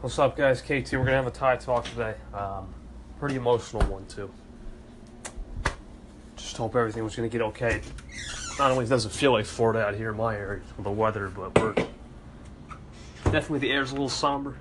[0.00, 0.62] What's up, guys?
[0.62, 0.94] KT.
[0.94, 2.14] We're gonna have a tie talk today.
[2.32, 2.72] Um,
[3.18, 4.30] pretty emotional one too.
[6.36, 7.82] Just hope everything was gonna get okay.
[8.58, 11.28] Not only does it feel like Florida out here in my area with the weather,
[11.28, 11.74] but we're
[13.24, 14.56] definitely the air's a little somber.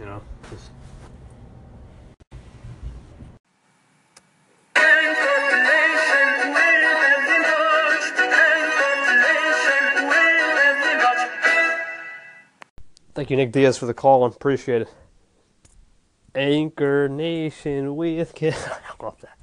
[0.00, 0.20] You know,
[0.50, 0.70] just
[13.14, 14.24] Thank you, Nick Diaz, for the call.
[14.24, 14.88] Appreciate it.
[16.34, 18.56] Anchor Nation with Kid.
[18.66, 19.38] I love that.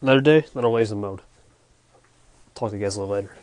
[0.00, 1.20] Another day, another laser mode.
[2.56, 3.36] Talk to you guys a little later.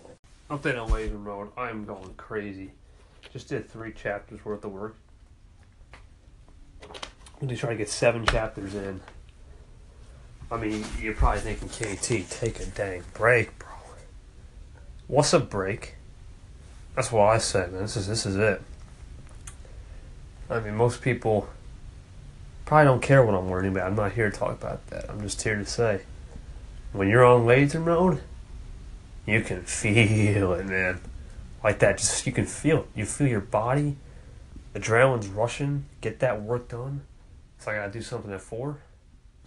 [0.52, 1.50] Update on laser mode.
[1.56, 2.72] I am going crazy.
[3.32, 4.96] Just did three chapters worth of work.
[7.42, 9.00] I'm just trying to get seven chapters in.
[10.52, 13.70] I mean, you're probably thinking, KT, take a dang break, bro.
[15.08, 15.96] What's a break?
[16.96, 17.84] That's what I say, man.
[17.84, 18.62] This is this is it.
[20.50, 21.48] I mean, most people
[22.66, 23.88] probably don't care what I'm learning about.
[23.88, 25.10] I'm not here to talk about that.
[25.10, 26.02] I'm just here to say,
[26.92, 28.22] when you're on laser mode,
[29.28, 31.02] you can feel it, man.
[31.64, 32.88] Like that, just you can feel it.
[32.96, 33.98] You feel your body,
[34.74, 35.86] adrenaline's rushing.
[36.02, 37.02] Get that work done.
[37.60, 38.80] So I gotta do something at four.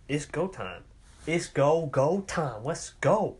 [0.09, 0.83] It's go time.
[1.27, 2.65] It's go go time.
[2.65, 3.37] Let's go.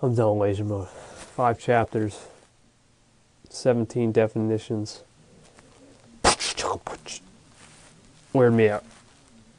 [0.00, 0.88] I'm done laser mode.
[0.88, 2.26] Five chapters,
[3.48, 5.04] seventeen definitions
[8.32, 8.84] weird me out.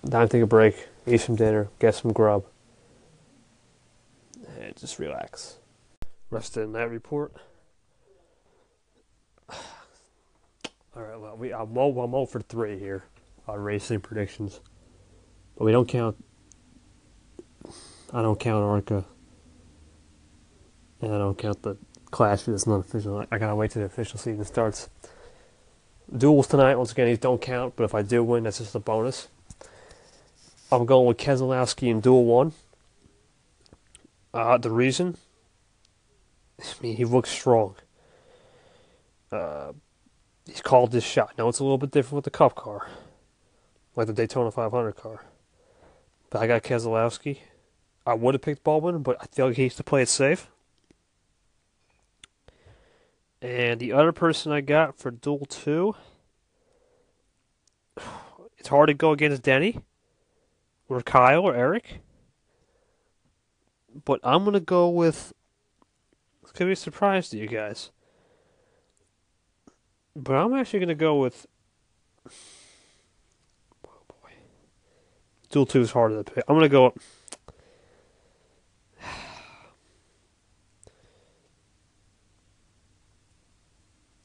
[0.09, 2.43] Time to take a break, eat some dinner, get some grub,
[4.59, 5.57] and just relax.
[6.29, 7.33] Rest in that report.
[9.49, 9.57] All
[10.95, 13.03] right, well, we I'm 0, I'm 0 for three here
[13.47, 14.59] on racing predictions,
[15.57, 16.23] but we don't count.
[18.11, 19.05] I don't count Arca,
[21.01, 21.77] and I don't count the
[22.11, 23.25] Clash that's not official.
[23.31, 24.89] I gotta wait till the official season starts.
[26.15, 28.79] Duels tonight, once again, these don't count, but if I do win, that's just a
[28.79, 29.29] bonus.
[30.71, 32.53] I'm going with Keselowski in Duel 1.
[34.33, 35.17] Uh, the reason?
[36.59, 37.75] I mean, he looks strong.
[39.31, 39.73] Uh,
[40.45, 41.33] he's called this shot.
[41.37, 42.87] Now, it's a little bit different with the Cup car,
[43.95, 45.23] like the Daytona 500 car.
[46.29, 47.39] But I got Keselowski.
[48.05, 50.49] I would have picked Baldwin, but I feel like he needs to play it safe.
[53.43, 55.93] And the other person I got for Duel 2,
[58.57, 59.81] it's hard to go against Denny
[60.87, 61.99] or Kyle or Erik.
[64.05, 65.33] But I'm to go with.
[66.41, 67.91] It's to be a surprise to you guys.
[70.15, 71.45] But I'm actually to go with.
[73.85, 74.31] Oh boy.
[75.49, 76.45] Duel 2 is harder to pick.
[76.47, 76.93] I'm to go.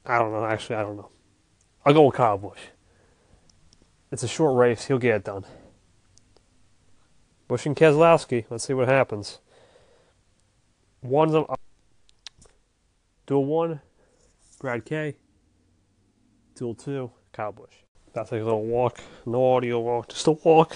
[0.08, 0.44] I don't know.
[0.44, 1.10] Actually, I don't know.
[1.84, 2.58] I'll go with Kyle Busch.
[4.10, 4.86] It's a short race.
[4.86, 5.44] He'll get it done.
[7.46, 8.46] Busch and Keselowski.
[8.48, 9.38] Let's see what happens.
[11.02, 11.44] One's a
[13.26, 13.80] duel one,
[14.60, 15.16] Brad K.
[16.56, 17.74] Duel two, Kyle Busch.
[18.10, 18.98] About to a little walk.
[19.24, 20.74] No audio walk, just a walk.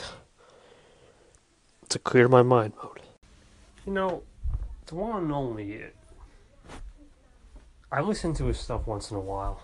[1.88, 3.00] To clear my mind mode.
[3.84, 4.22] You know,
[4.86, 5.72] the one and only
[7.92, 9.60] I listen to his stuff once in a while.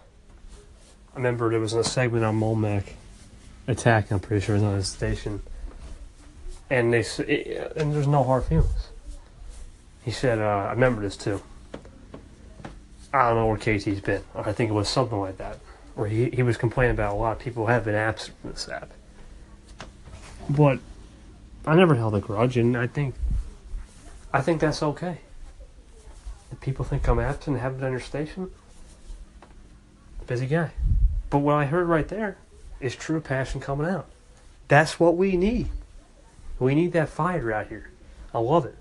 [1.14, 2.84] I remember there was a segment on Molmac
[3.66, 4.10] Attack.
[4.10, 5.40] I'm pretty sure it was on his station,
[6.68, 8.88] and they it, and there's no hard feelings.
[10.04, 11.40] He said, uh, "I remember this too.
[13.14, 15.58] I don't know where KT's been, I think it was something like that,
[15.94, 18.68] where he he was complaining about a lot of people have been absent from this
[18.68, 18.90] app,
[20.50, 20.80] but
[21.66, 23.14] I never held a grudge, and I think
[24.34, 25.20] I think that's okay."
[26.60, 28.50] People think I'm absent and haven't done your station,
[30.26, 30.70] busy guy.
[31.30, 32.36] But what I heard right there
[32.80, 34.08] is true passion coming out.
[34.68, 35.68] That's what we need.
[36.58, 37.90] We need that fire out here.
[38.34, 38.76] I love it.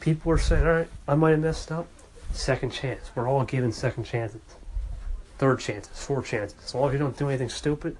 [0.00, 1.86] People are saying, all right, I might have messed up.
[2.32, 3.10] Second chance.
[3.14, 4.40] We're all given second chances.
[5.38, 6.56] Third chances, fourth chances.
[6.64, 7.96] As long as you don't do anything stupid,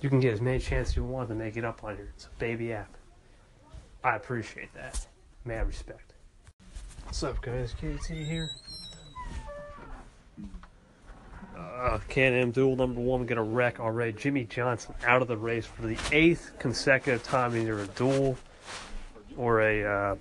[0.00, 2.12] you can get as many chances you want to make it up on here.
[2.14, 2.94] It's a baby app.
[4.04, 5.06] I appreciate that.
[5.44, 6.12] Mad respect.
[7.04, 7.72] What's up, guys?
[7.72, 8.50] KT here.
[11.56, 14.12] Uh, Can-Am Duel number one get a wreck already.
[14.12, 18.36] Jimmie Johnson out of the race for the eighth consecutive time, either a duel
[19.36, 20.16] or a uh,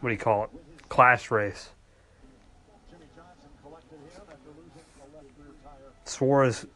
[0.00, 0.50] what do you call it?
[0.88, 1.70] Clash race.
[6.04, 6.66] Suarez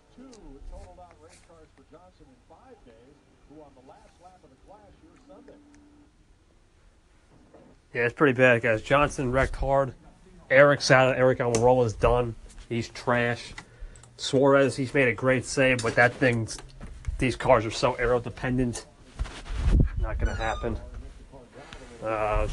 [7.93, 8.83] Yeah, it's pretty bad, guys.
[8.83, 9.95] Johnson wrecked hard.
[10.51, 11.17] Aric's out.
[11.17, 12.35] Aric Almirola is done.
[12.69, 13.53] He's trash.
[14.17, 16.49] Suarez, he's made a great save, but that thing,
[17.19, 18.87] these cars are so aero dependent.
[19.99, 20.79] Not going to happen.
[22.03, 22.49] Uh,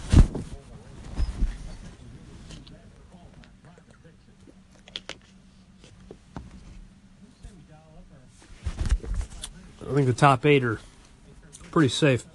[9.90, 10.80] I think the top eight are
[11.72, 12.26] pretty safe.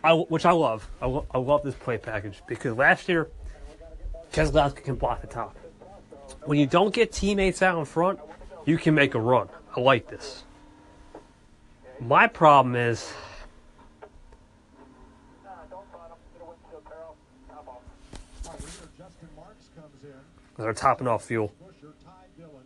[0.04, 0.88] I, which I love.
[1.00, 3.28] I, lo- I love this plate package because last year,
[4.32, 5.56] Keselowski can block the top.
[6.44, 8.20] When you don't get teammates out in front,
[8.66, 9.48] you can make a run.
[9.74, 10.44] I like this.
[12.00, 13.12] My problem is
[15.44, 16.18] Nah, don't fight them.
[16.32, 17.16] Get a windshield, Carol.
[17.50, 18.54] Hop off.
[18.60, 20.62] Leader Justin Marks comes in.
[20.62, 21.52] they're topping off fuel.
[21.60, 22.62] Busher, Ty Dillon.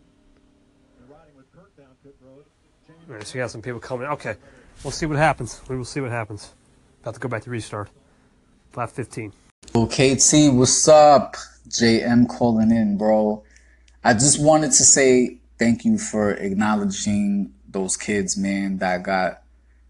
[0.99, 2.45] And riding with Kurt down pit road.
[2.85, 4.07] Jamie All right, so you got some people coming.
[4.07, 4.35] Okay,
[4.83, 5.61] we'll see what happens.
[5.67, 6.53] We will see what happens.
[7.01, 7.89] About to go back to restart.
[8.75, 9.33] Lap 15.
[9.73, 11.35] Well, KT, what's up?
[11.67, 13.43] JM calling in, bro.
[14.03, 19.41] I just wanted to say thank you for acknowledging those kids, man, that got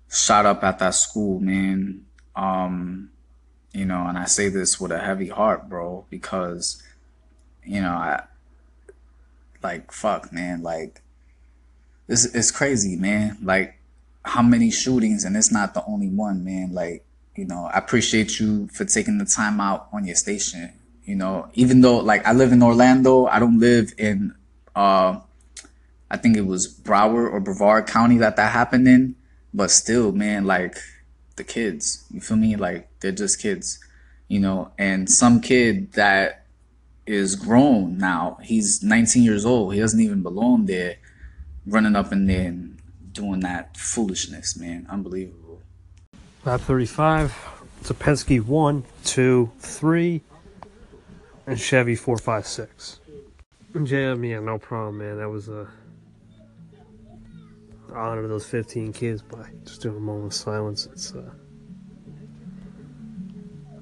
[0.09, 2.05] shot up at that school, man.
[2.35, 3.11] Um,
[3.71, 6.81] you know, and I say this with a heavy heart, bro, because,
[7.63, 8.23] you know, I,
[9.61, 11.01] like, fuck, man, like,
[12.07, 13.37] it's, it's crazy, man.
[13.41, 13.79] Like,
[14.25, 16.73] how many shootings, and it's not the only one, man.
[16.73, 17.03] Like,
[17.35, 20.71] you know, I appreciate you for taking the time out on your station.
[21.05, 24.33] You know, even though like I live in Orlando, I don't live in
[24.75, 25.19] uh
[26.13, 29.15] I think it was Broward or Brevard County that that happened in,
[29.51, 30.77] but still, man, like
[31.37, 32.55] the kids, you feel me?
[32.55, 33.79] Like they're just kids,
[34.27, 36.45] you know, and some kid that
[37.07, 40.97] is grown now, he's 19 years old, he doesn't even belong there,
[41.65, 42.79] running up and there and
[43.11, 44.85] doing that foolishness, man.
[44.91, 45.61] Unbelievable.
[46.45, 47.35] Lap 35.
[47.81, 50.21] It's a Penske 1, 2, 3,
[51.47, 52.99] and Chevy 4, 5, 6.
[53.73, 55.17] And JM, yeah, no problem, man.
[55.17, 55.67] That was a
[57.93, 60.87] honor those 15 kids by just doing a moment of silence.
[60.91, 61.31] It's uh,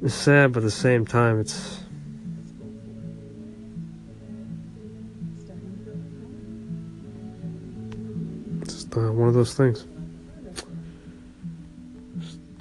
[0.02, 1.80] it's sad, but at the same time, it's
[8.66, 9.86] just uh, one of those things.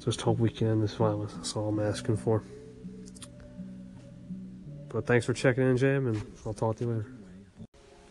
[0.04, 1.34] Just hope we can end this violence.
[1.34, 2.42] That's all I'm asking for.
[4.88, 7.19] But thanks for checking in, Jam, and I'll talk to you later.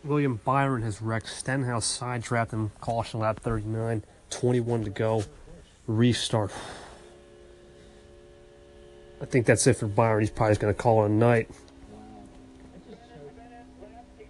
[0.02, 4.02] William Byron has wrecked Stenhouse side draft in caution lap 39.
[4.30, 5.24] 21 to go.
[5.86, 6.52] Restart.
[9.20, 10.20] I think that's it for Byron.
[10.20, 11.50] He's probably just going to call it a night.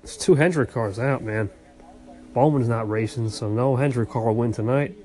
[0.03, 1.51] There's two Hendrick cars out, man.
[2.33, 4.97] Bowman's not racing, so no Hendrick car will win tonight.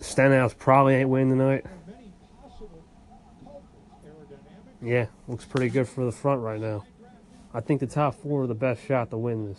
[0.00, 1.66] Stenhouse probably ain't winning tonight.
[4.80, 6.84] Yeah, looks pretty good for the front right now.
[7.56, 9.58] I think the top four are the best shot to win this.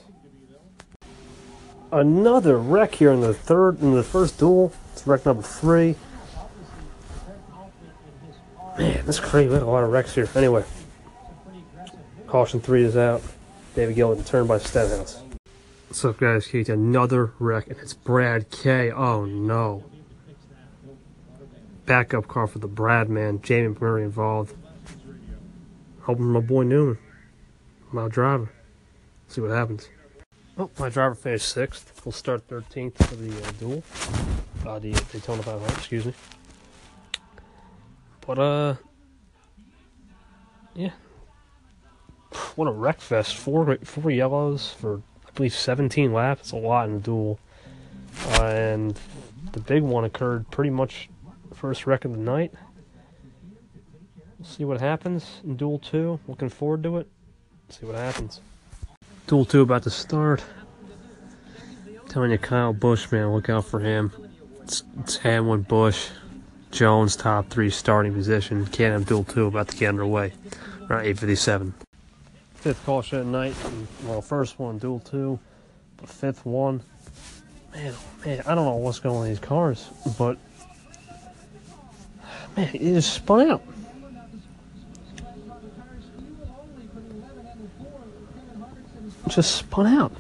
[1.92, 4.72] Another wreck here in the third, in the first duel.
[4.94, 5.95] It's wreck number three.
[8.78, 9.48] Man, that's crazy.
[9.48, 10.30] We had a lot of wrecks here.
[10.36, 10.64] Anyway,
[12.28, 13.24] caution three is out.
[13.74, 15.19] David Gilliland turned by Stenhouse.
[15.88, 16.45] What's up, guys?
[16.45, 18.92] Keith, another wreck, and it's Brad K.
[18.92, 19.83] Oh no.
[21.88, 23.42] Backup car for the Brad man.
[23.42, 24.56] Jamie McMurray involved.
[26.02, 27.00] Hoping my boy Newman,
[27.92, 28.50] my driver.
[29.28, 29.90] See what happens.
[30.58, 32.02] Oh, my driver finished sixth.
[32.04, 33.84] We'll start 13th for the uh, duel.
[34.66, 36.14] Uh, the Daytona 500, excuse me.
[38.26, 38.76] But, uh,
[40.74, 40.92] yeah.
[42.56, 43.36] What a wreck fest.
[43.36, 46.42] Four, four yellows for, I believe, 17 laps.
[46.42, 47.40] It's a lot in the duel.
[48.30, 49.00] Uh, and
[49.52, 51.10] the big one occurred pretty much
[51.54, 52.54] first wreck of the night.
[54.40, 56.20] We'll see what happens in Duel 2.
[56.28, 57.10] Looking forward to it.
[57.69, 58.42] See what happens.
[59.28, 60.44] Duel 2 about to start.
[62.09, 64.12] telling you, Kyle Busch, man, look out for him.
[64.64, 66.09] It's, it's Hamlin, Busch,
[66.71, 68.66] Jones, top three starting position.
[68.68, 70.33] Can't have Duel 2 about to get underway.
[70.90, 71.74] Around 8.57.
[72.56, 73.56] Fifth caution at night.
[74.06, 75.40] Well, first one, Duel 2.
[75.97, 76.81] But fifth one.
[77.74, 80.38] Man, oh man, I don't know what's going on in these cars, but
[82.56, 83.64] man, it just spun out.
[89.36, 90.12] just spun out.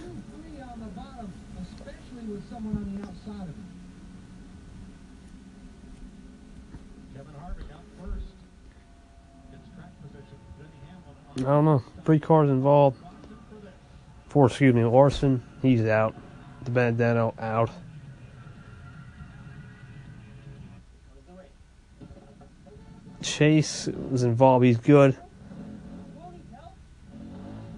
[11.37, 11.83] I don't know.
[12.03, 12.97] Three cars involved.
[14.27, 16.15] Four, excuse me, Larson, he's out.
[16.63, 17.69] The bandana out.
[23.21, 24.65] Chase was involved.
[24.65, 25.15] He's good.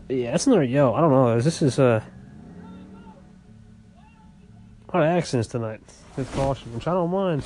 [0.10, 0.94] Yeah, that's another yo.
[0.96, 1.40] I don't know.
[1.40, 2.02] This is uh,
[4.92, 5.82] a lot of accidents tonight
[6.18, 7.44] with caution, which I don't mind.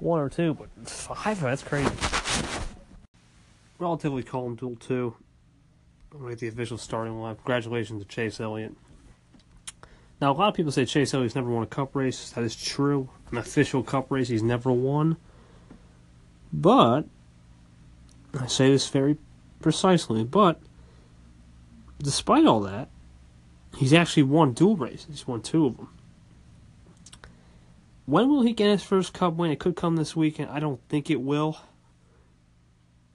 [0.00, 1.40] One or two, but five?
[1.40, 1.90] That's crazy.
[3.78, 5.16] Relatively calm duel two.
[6.12, 7.36] I'm gonna get the official starting line.
[7.36, 8.74] Congratulations to Chase Elliott.
[10.20, 12.30] Now, a lot of people say Chase Elliott's never won a cup race.
[12.32, 13.08] That is true.
[13.30, 15.16] An official cup race he's never won.
[16.52, 17.04] But,
[18.38, 19.16] I say this very
[19.60, 20.60] precisely, but
[22.00, 22.88] despite all that,
[23.76, 25.06] he's actually won Duel races.
[25.08, 25.88] He's won two of them.
[28.06, 29.50] When will he get his first cup win?
[29.50, 30.50] It could come this weekend.
[30.50, 31.58] I don't think it will.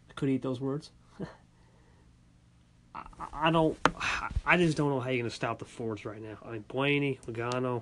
[0.10, 0.92] I could eat those words.
[2.94, 3.76] I, I don't.
[4.46, 6.38] I just don't know how you're going to stop the Fords right now.
[6.46, 7.82] I mean, Blaney, Logano,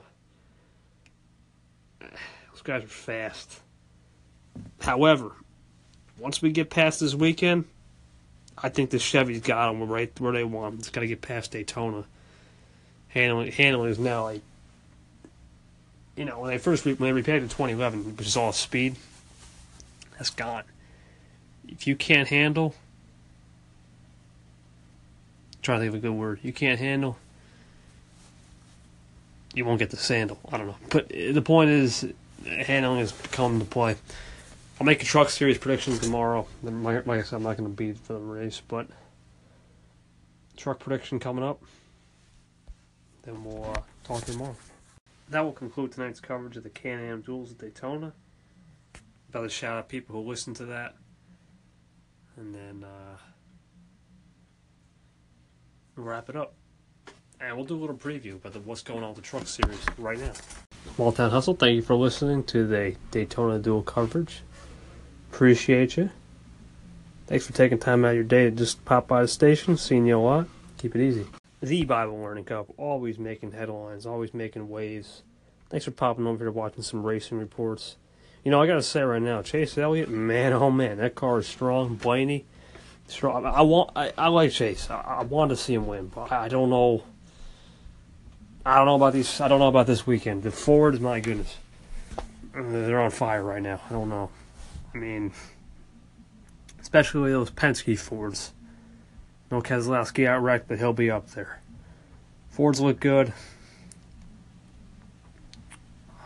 [2.00, 3.60] those guys are fast.
[4.80, 5.34] However,
[6.18, 7.66] once we get past this weekend,
[8.58, 10.80] I think the Chevy's got them right where they want them.
[10.80, 12.06] It's got to get past Daytona.
[13.10, 14.42] Handling, handling is now like,
[16.16, 18.96] you know, when they first when they repacked in 2011, which is all speed,
[20.18, 20.64] that's gone.
[21.68, 22.76] If you can't handle,
[25.62, 26.40] try to think of a good word.
[26.44, 27.18] You can't handle.
[29.54, 30.40] You won't get the sandal.
[30.50, 32.06] I don't know, but uh, the point is,
[32.46, 33.96] handling has come to play.
[34.82, 36.48] I'll make a truck series prediction tomorrow.
[36.64, 38.88] Like I said, I'm not going to be for the race, but
[40.58, 41.62] truck prediction coming up.
[43.22, 44.56] Then we'll uh, talk tomorrow.
[45.30, 48.12] That will conclude tonight's coverage of the Can-Am Duels at Daytona.
[49.32, 50.96] Another shout out people who listen to that,
[52.38, 53.18] and then uh,
[55.96, 56.56] wrap it up.
[57.40, 60.18] And we'll do a little preview about what's going on with the truck series right
[60.18, 60.34] now.
[60.96, 64.42] Small Town Hustle, thank you for listening to the Daytona Duel coverage.
[65.34, 66.10] Appreciate you.
[67.26, 69.78] Thanks for taking time out of your day to just pop by the station.
[69.78, 70.48] Seeing you a lot.
[70.78, 71.26] Keep it easy.
[71.62, 75.22] The Bible Learning Cup, always making headlines, always making waves.
[75.70, 77.96] Thanks for popping over here watching some racing reports.
[78.44, 81.48] You know, I gotta say right now, Chase Elliott, man, oh man, that car is
[81.48, 81.96] strong.
[81.96, 82.46] Blaney,
[83.08, 83.46] strong.
[83.46, 84.90] I want, I, I like Chase.
[84.90, 87.04] I, I want to see him win, but I don't know.
[88.66, 89.40] I don't know about these.
[89.40, 90.44] I don't know about this weekend.
[90.44, 91.56] The Fords, my goodness,
[92.54, 93.80] they're on fire right now.
[93.90, 94.30] I don't know.
[94.94, 95.32] I mean,
[96.82, 98.54] especially those Penske Fords.
[99.50, 101.62] No Keselowski outright, but he'll be up there.
[102.50, 103.34] Fords look good.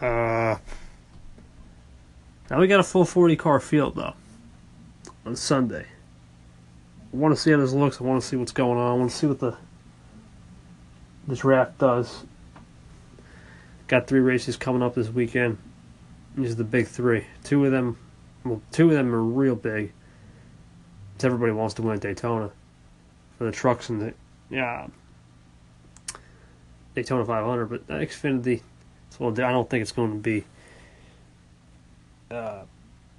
[0.01, 0.57] Uh,
[2.49, 4.13] now we got a full 40 car field though
[5.25, 5.85] on Sunday.
[7.13, 8.01] I want to see how this looks.
[8.01, 8.91] I want to see what's going on.
[8.91, 9.55] I want to see what the
[11.27, 12.23] this draft does.
[13.87, 15.57] Got three races coming up this weekend.
[16.35, 17.25] These are the big three.
[17.43, 17.97] Two of them
[18.45, 19.91] well, two of them are real big.
[21.23, 22.51] Everybody wants to win at Daytona
[23.37, 24.13] for the trucks and the
[24.49, 24.87] yeah
[26.95, 28.61] Daytona 500, but Xfinity.
[29.19, 30.43] Well, I don't think it's going to be.
[32.31, 32.63] Uh,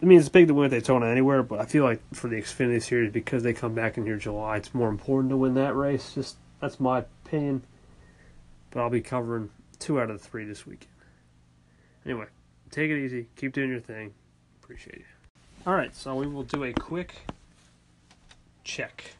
[0.02, 2.36] I mean, it's big to win at Daytona anywhere, but I feel like for the
[2.36, 5.74] Xfinity Series, because they come back in here July, it's more important to win that
[5.74, 6.14] race.
[6.14, 7.62] Just that's my opinion.
[8.70, 10.92] But I'll be covering two out of the three this weekend.
[12.04, 12.26] Anyway,
[12.70, 13.26] take it easy.
[13.36, 14.12] Keep doing your thing.
[14.62, 15.15] Appreciate you.
[15.66, 17.12] All right, so we will do a quick
[18.62, 19.16] check.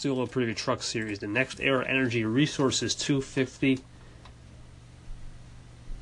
[0.00, 1.18] Do a little preview truck series.
[1.20, 3.78] The NextEra Energy Resources 250.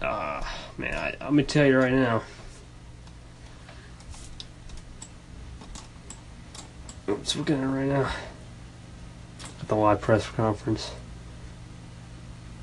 [0.01, 2.23] Ah, uh, man, I, I'm gonna tell you right now.
[7.09, 8.11] Oops, looking at it right now.
[9.61, 10.93] At the live press conference.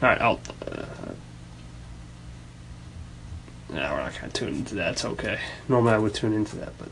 [0.01, 0.39] All right, I'll.
[0.65, 0.85] Uh,
[3.69, 4.93] no, we're not gonna tune into that.
[4.93, 5.39] It's okay.
[5.67, 6.89] Normally I would tune into that, but.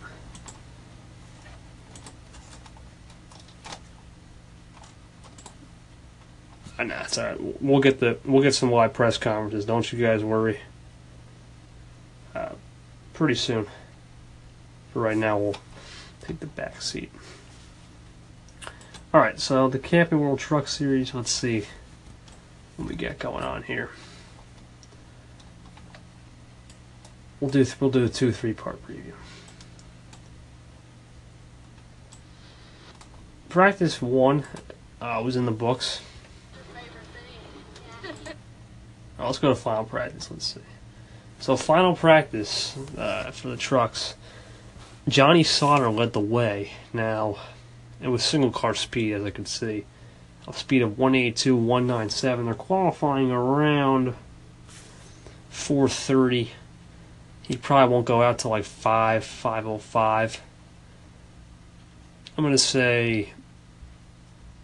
[6.78, 7.62] Uh, nah, it's alright.
[7.62, 9.66] We'll get the we'll get some live press conferences.
[9.66, 10.60] Don't you guys worry.
[12.34, 12.50] Uh,
[13.14, 13.68] pretty soon.
[14.92, 15.56] For right now, we'll
[16.22, 17.12] take the back seat.
[19.14, 21.14] All right, so the Camping World Truck Series.
[21.14, 21.64] Let's see
[22.76, 23.90] what we got going on here.
[27.40, 29.14] We'll do we'll do a two three part preview.
[33.50, 34.44] Practice one
[35.02, 36.02] uh, was in the books.
[39.18, 40.30] Right, let's go to final practice.
[40.30, 40.60] Let's see.
[41.40, 44.16] So final practice uh, for the trucks.
[45.08, 46.72] Johnny Sauter led the way.
[46.92, 47.38] Now,
[48.02, 49.86] and with single car speed, as I can see,
[50.48, 52.46] a speed of 182, 197.
[52.46, 54.16] They're qualifying around
[55.50, 56.52] 430.
[57.48, 60.42] He probably won't go out to like 5, 505.
[62.38, 63.34] I'm going to say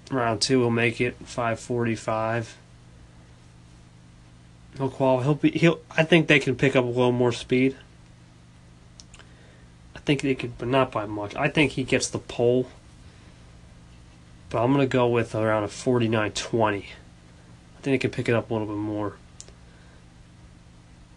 [0.10, 2.58] round two he'll make it 545.
[4.78, 5.24] He'll qualify.
[5.24, 5.52] He'll be.
[5.52, 5.80] He'll.
[5.92, 7.76] I think they can pick up a little more speed.
[9.96, 11.36] I think they could, but not by much.
[11.36, 12.68] I think he gets the pole.
[14.50, 16.78] But I'm gonna go with around a 49.20.
[16.78, 16.84] I
[17.82, 19.18] think they can pick it up a little bit more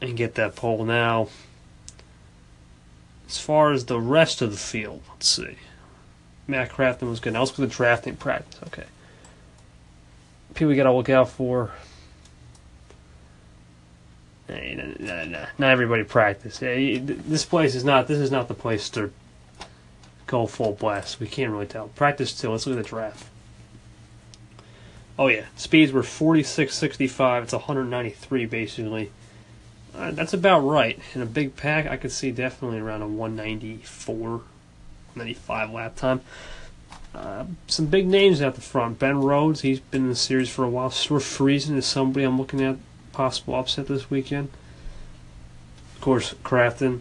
[0.00, 1.28] and get that pole now.
[3.26, 5.57] As far as the rest of the field, let's see.
[6.47, 7.33] Matt Crafton was good.
[7.33, 8.61] Now let's go to drafting practice.
[8.66, 8.85] Okay.
[10.54, 11.73] People we gotta look out for.
[14.47, 15.47] Hey, nah, nah, nah.
[15.57, 16.59] Not everybody practice.
[16.59, 18.09] This place is not.
[18.09, 19.11] This is not the place to
[20.26, 21.19] go full blast.
[21.19, 21.88] We can't really tell.
[21.88, 22.50] Practice too.
[22.50, 23.26] Let's look at the draft.
[25.19, 27.45] Oh yeah, speeds were 46, 65.
[27.45, 29.11] It's 193 basically.
[29.96, 30.98] Uh, that's about right.
[31.14, 34.40] In a big pack, I could see definitely around a 194,
[35.14, 36.20] 95 lap time.
[37.14, 38.98] Uh, some big names out the front.
[38.98, 40.90] Ben Rhodes, he's been in the series for a while.
[40.90, 42.76] Stewart Friesen is somebody I'm looking at
[43.12, 44.48] possible upset this weekend.
[45.94, 47.00] Of course, Crafton,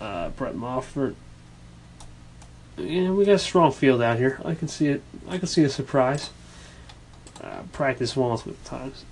[0.00, 1.16] uh, Brett Moffitt.
[2.78, 4.40] Yeah, we got a strong field out here.
[4.44, 5.02] I can see it.
[5.28, 6.30] I can see a surprise.
[7.40, 9.04] Uh, practice once with times.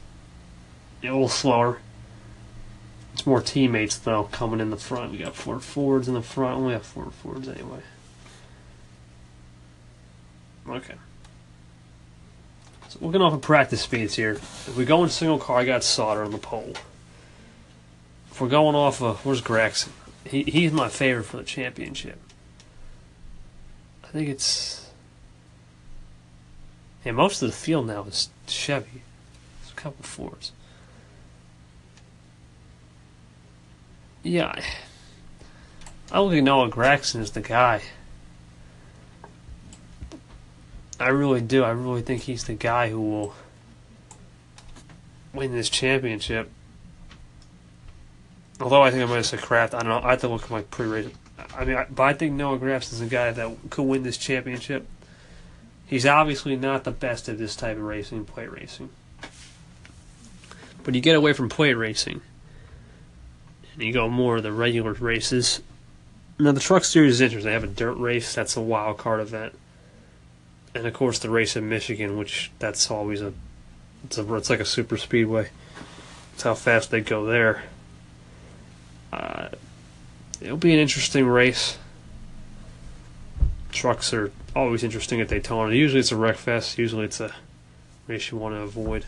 [1.02, 1.78] A little slower.
[3.14, 5.12] It's more teammates though coming in the front.
[5.12, 6.64] We got four forwards in the front.
[6.64, 7.80] We have four forwards anyway.
[10.68, 10.94] Okay.
[12.88, 14.32] So looking off of practice speeds here.
[14.32, 16.74] If we go in single car, I got Sauter on the pole.
[18.32, 19.90] If we're going off of where's Gragson?
[20.26, 22.18] He he's my favorite for the championship.
[24.02, 24.90] I think it's
[27.04, 29.02] yeah, most of the field now is Chevy.
[29.60, 30.50] There's a couple Fords.
[34.24, 34.64] Yeah, I,
[36.10, 37.82] I look at Noah Gragson is the guy.
[40.98, 41.62] I really do.
[41.62, 43.34] I really think he's the guy who will
[45.34, 46.50] win this championship.
[48.60, 49.74] Although I think I'm going to say Kraft.
[49.74, 50.00] I don't know.
[50.02, 51.08] I have to look at my pre-race.
[51.54, 54.86] I mean, I, but I think Noah Grafton's the guy that could win this championship.
[55.86, 58.88] He's obviously not the best at this type of racing, plate racing.
[60.82, 62.22] But you get away from plate racing,
[63.74, 65.60] and you go more of the regular races.
[66.38, 67.48] Now the Truck Series is interesting.
[67.48, 68.34] They have a dirt race.
[68.34, 69.54] That's a wild card event,
[70.74, 73.32] and of course the race in Michigan, which that's always a
[74.04, 75.48] it's a it's like a super speedway.
[76.34, 77.62] It's how fast they go there.
[79.12, 79.48] Uh,
[80.40, 81.78] it'll be an interesting race.
[83.70, 85.74] Trucks are always interesting at Daytona.
[85.74, 86.78] Usually it's a wreck fest.
[86.78, 87.32] Usually it's a
[88.08, 89.06] race you want to avoid.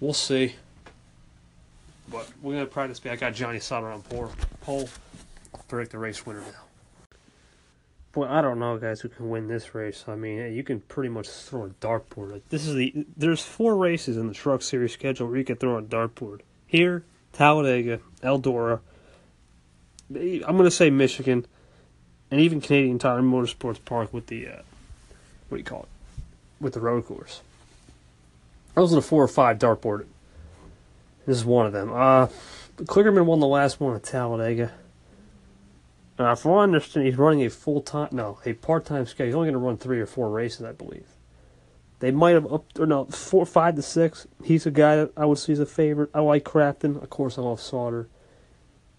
[0.00, 0.54] We'll see.
[2.10, 3.00] But we're gonna practice.
[3.00, 3.12] back.
[3.14, 4.30] I got Johnny Sauter on pole.
[4.60, 4.88] Pole.
[5.68, 6.64] Predict the race winner now.
[8.12, 10.04] Boy, I don't know, guys, who can win this race.
[10.06, 12.32] I mean, you can pretty much throw a dartboard.
[12.32, 15.56] Like, this is the there's four races in the Truck Series schedule where you can
[15.56, 16.40] throw a dartboard.
[16.66, 18.80] Here, Talladega, Eldora.
[20.14, 21.46] I'm gonna say Michigan,
[22.30, 24.62] and even Canadian Tire Motorsports Park with the uh,
[25.48, 25.88] what do you call it?
[26.60, 27.40] With the road course.
[28.74, 30.06] Those are the four or five dartboard.
[31.26, 31.92] This is one of them.
[31.92, 32.28] Uh,
[32.76, 34.72] Kligerman won the last one at Talladega.
[36.18, 39.26] Uh, from what I understand, he's running a full time, no, a part time schedule.
[39.26, 41.06] He's only going to run three or four races, I believe.
[41.98, 44.26] They might have up or no four, five to six.
[44.42, 46.10] He's a guy that I would see as a favorite.
[46.14, 47.38] I like Crafton, of course.
[47.38, 48.08] I love Sauter.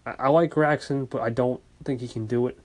[0.05, 2.57] I, I like Gragson, but I don't think he can do it.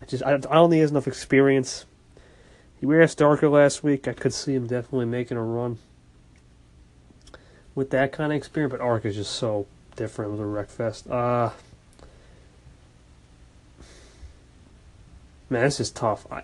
[0.00, 1.84] I just I, don't think he has enough experience.
[2.78, 4.08] He raced darker last week.
[4.08, 5.78] I could see him definitely making a run
[7.80, 9.66] with that kind of experience, but Arc is just so
[9.96, 11.10] different with a Wreckfest.
[11.10, 11.50] Uh
[15.48, 16.30] man, this is tough.
[16.30, 16.42] I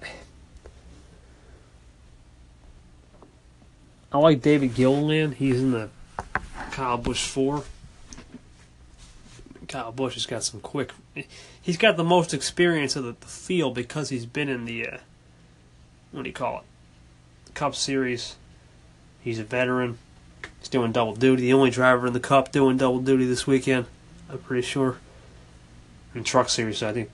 [4.11, 5.35] I like David Gilliland.
[5.35, 5.91] He's in the
[6.71, 7.65] Kyle Busch four.
[9.69, 10.91] Kyle Busch has got some quick.
[11.61, 14.99] He's got the most experience of the, the field because he's been in the uh,
[16.13, 17.53] what do you call it?
[17.53, 18.37] Cup Series.
[19.21, 19.99] He's a veteran.
[20.67, 21.43] He's doing double duty.
[21.43, 23.87] The only driver in the Cup doing double duty this weekend.
[24.29, 24.99] I'm pretty sure.
[26.13, 27.09] In Truck Series, I think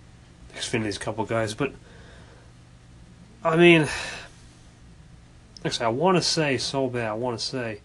[0.55, 1.75] Xfinity's a couple guys, but
[3.45, 3.88] I mean,
[5.67, 7.09] actually, I want to say so bad.
[7.09, 7.81] I want to say.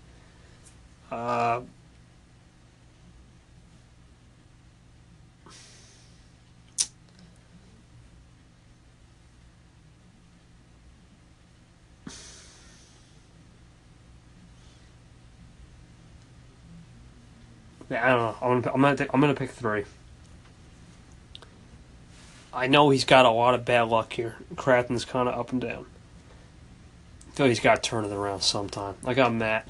[1.12, 1.64] Uh,
[17.90, 18.36] I don't know.
[18.42, 19.86] I'm gonna, I'm gonna, I'm gonna pick three.
[22.54, 24.36] I know he's got a lot of bad luck here.
[24.56, 25.86] Crafton's kind of up and down.
[27.28, 28.96] I feel he's got to turn it around sometime.
[29.06, 29.70] I got Matt.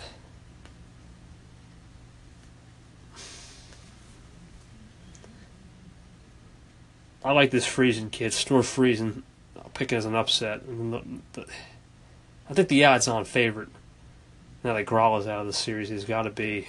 [7.25, 8.31] I like this Friesen kid.
[8.31, 9.23] Store Friesen.
[9.57, 10.61] I'll pick it as an upset.
[12.49, 13.67] I think the odds-on favorite
[14.63, 16.67] now that Grawl is out of the series he's got to be.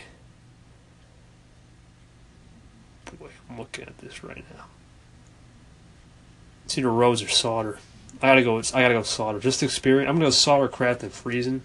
[3.17, 4.65] Boy, I'm looking at this right now.
[6.65, 7.79] It's either Rhodes or Sauter.
[8.21, 8.59] I gotta go.
[8.59, 9.39] I gotta go Sauter.
[9.39, 10.09] Just experience.
[10.09, 11.61] I'm gonna go Sauter Kraft, and Friesen.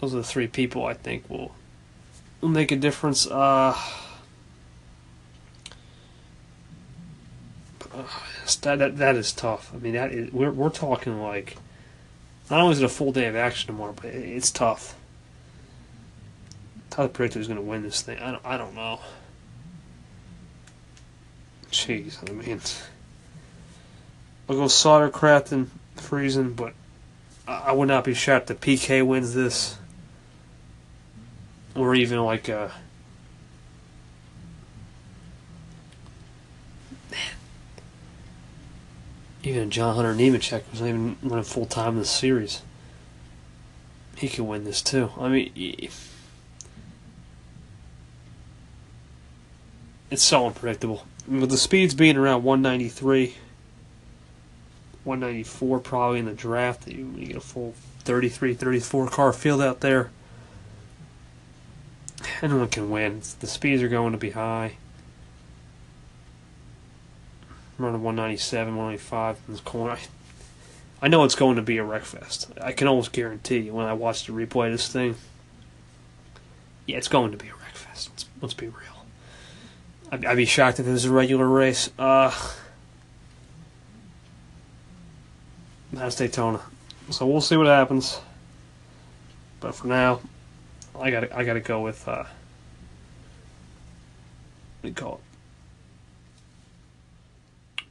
[0.00, 1.54] Those are the three people I think will
[2.40, 3.26] will make a difference.
[3.26, 3.76] Uh,
[8.62, 9.70] that, that that is tough.
[9.74, 11.56] I mean, that is, we're we're talking like
[12.50, 14.96] not only is it a full day of action tomorrow, but it, it's tough.
[16.92, 18.18] Tyler predicted who's going to win this thing.
[18.18, 19.00] I don't, I don't know.
[21.70, 22.60] Jeez, I mean,
[24.46, 26.74] I'll go Sauter, Crafton, Friesen, but
[27.48, 29.78] I, would not be shocked if PK wins this,
[31.74, 32.68] or even like uh,
[37.10, 37.16] a.
[39.44, 42.60] Even John Hunter Nemechek was not even running full time in the series.
[44.14, 45.10] He could win this too.
[45.18, 45.88] I mean,
[50.12, 51.06] it's so unpredictable.
[51.26, 53.34] With the speeds being around 193,
[55.04, 60.10] 194 probably in the draft, you, get a full 33, 34 car field out there.
[62.42, 63.22] Anyone can win.
[63.40, 64.74] The speeds are going to be high.
[67.78, 69.92] running 197, 195 in this corner.
[69.92, 69.98] I,
[71.00, 72.50] I know it's going to be a wreck fest.
[72.60, 75.16] I can almost guarantee you when I watch the replay of this thing.
[76.86, 78.10] Yeah, it's going to be a wreck fest.
[78.10, 78.91] Let's, let's be real.
[80.12, 81.90] I'd, I'd be shocked if it was a regular race.
[81.98, 82.30] Uh,
[85.90, 86.60] that's Daytona.
[87.10, 88.20] So we'll see what happens.
[89.60, 90.20] But for now,
[90.98, 92.28] I got I got to go with uh, what
[94.82, 95.20] do you call
[97.78, 97.84] it?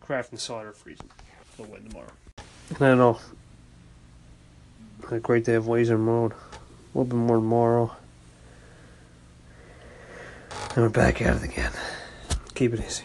[0.00, 1.08] Craft and Sauter Friesen.
[1.56, 2.12] They'll win tomorrow.
[2.38, 3.18] I don't know.
[5.10, 6.32] A great day of laser mode.
[6.32, 6.36] A
[6.98, 7.96] little bit more tomorrow.
[10.74, 11.72] And we're back at it again.
[12.54, 13.04] Keep it easy.